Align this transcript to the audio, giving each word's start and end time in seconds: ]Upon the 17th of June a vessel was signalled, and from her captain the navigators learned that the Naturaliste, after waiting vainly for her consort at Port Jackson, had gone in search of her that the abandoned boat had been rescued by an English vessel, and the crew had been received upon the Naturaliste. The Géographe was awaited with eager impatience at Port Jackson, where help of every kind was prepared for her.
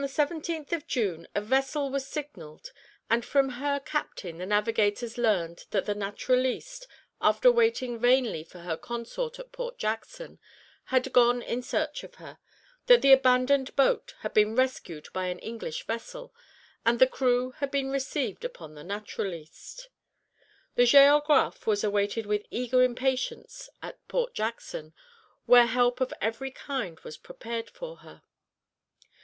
]Upon 0.01 0.09
the 0.09 0.35
17th 0.41 0.71
of 0.73 0.87
June 0.87 1.27
a 1.35 1.41
vessel 1.41 1.91
was 1.91 2.07
signalled, 2.07 2.71
and 3.07 3.23
from 3.23 3.49
her 3.49 3.79
captain 3.79 4.39
the 4.39 4.47
navigators 4.47 5.15
learned 5.15 5.65
that 5.69 5.85
the 5.85 5.93
Naturaliste, 5.93 6.87
after 7.21 7.51
waiting 7.51 7.99
vainly 7.99 8.43
for 8.43 8.61
her 8.61 8.75
consort 8.77 9.37
at 9.37 9.51
Port 9.51 9.77
Jackson, 9.77 10.39
had 10.85 11.13
gone 11.13 11.43
in 11.43 11.61
search 11.61 12.03
of 12.03 12.15
her 12.15 12.39
that 12.87 13.03
the 13.03 13.13
abandoned 13.13 13.75
boat 13.75 14.15
had 14.21 14.33
been 14.33 14.55
rescued 14.55 15.07
by 15.13 15.27
an 15.27 15.37
English 15.37 15.85
vessel, 15.85 16.33
and 16.83 16.97
the 16.97 17.05
crew 17.05 17.51
had 17.59 17.69
been 17.69 17.91
received 17.91 18.43
upon 18.43 18.73
the 18.73 18.83
Naturaliste. 18.83 19.89
The 20.73 20.81
Géographe 20.87 21.67
was 21.67 21.83
awaited 21.83 22.25
with 22.25 22.47
eager 22.49 22.81
impatience 22.81 23.69
at 23.83 23.99
Port 24.07 24.33
Jackson, 24.33 24.95
where 25.45 25.67
help 25.67 26.01
of 26.01 26.11
every 26.19 26.49
kind 26.49 26.99
was 27.01 27.17
prepared 27.19 27.69
for 27.69 27.97
her. 27.97 28.23